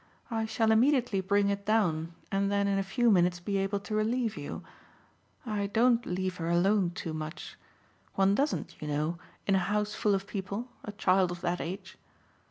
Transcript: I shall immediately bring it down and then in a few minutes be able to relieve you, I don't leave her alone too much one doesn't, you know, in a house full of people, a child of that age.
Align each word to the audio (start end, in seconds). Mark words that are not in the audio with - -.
I 0.31 0.47
shall 0.47 0.71
immediately 0.71 1.21
bring 1.21 1.49
it 1.49 1.63
down 1.63 2.15
and 2.31 2.51
then 2.51 2.67
in 2.67 2.79
a 2.79 2.83
few 2.83 3.11
minutes 3.11 3.39
be 3.39 3.57
able 3.57 3.79
to 3.81 3.93
relieve 3.93 4.35
you, 4.35 4.63
I 5.45 5.67
don't 5.67 6.03
leave 6.07 6.37
her 6.37 6.49
alone 6.49 6.89
too 6.89 7.13
much 7.13 7.55
one 8.15 8.33
doesn't, 8.33 8.81
you 8.81 8.87
know, 8.87 9.19
in 9.45 9.53
a 9.53 9.59
house 9.59 9.93
full 9.93 10.15
of 10.15 10.25
people, 10.25 10.69
a 10.83 10.91
child 10.91 11.29
of 11.29 11.41
that 11.41 11.61
age. 11.61 11.99